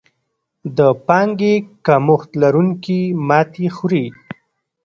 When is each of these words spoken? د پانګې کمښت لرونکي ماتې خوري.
د 0.77 0.79
پانګې 1.07 1.53
کمښت 1.85 2.29
لرونکي 2.41 2.99
ماتې 3.27 3.67
خوري. 3.75 4.05